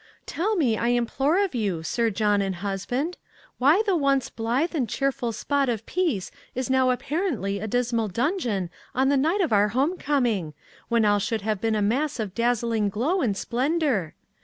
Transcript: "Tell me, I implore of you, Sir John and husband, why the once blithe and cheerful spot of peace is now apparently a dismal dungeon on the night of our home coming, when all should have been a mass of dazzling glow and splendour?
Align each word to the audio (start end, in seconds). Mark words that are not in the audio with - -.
"Tell 0.25 0.55
me, 0.55 0.79
I 0.79 0.87
implore 0.87 1.37
of 1.45 1.53
you, 1.53 1.83
Sir 1.83 2.09
John 2.09 2.41
and 2.41 2.55
husband, 2.55 3.17
why 3.59 3.83
the 3.85 3.95
once 3.95 4.31
blithe 4.31 4.73
and 4.73 4.89
cheerful 4.89 5.31
spot 5.31 5.69
of 5.69 5.85
peace 5.85 6.31
is 6.55 6.71
now 6.71 6.89
apparently 6.89 7.59
a 7.59 7.67
dismal 7.67 8.07
dungeon 8.07 8.71
on 8.95 9.09
the 9.09 9.15
night 9.17 9.41
of 9.41 9.53
our 9.53 9.67
home 9.67 9.97
coming, 9.99 10.55
when 10.89 11.05
all 11.05 11.19
should 11.19 11.41
have 11.43 11.61
been 11.61 11.75
a 11.75 11.83
mass 11.83 12.19
of 12.19 12.33
dazzling 12.33 12.89
glow 12.89 13.21
and 13.21 13.37
splendour? 13.37 14.15